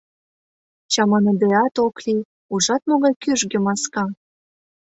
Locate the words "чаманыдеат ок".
0.91-1.95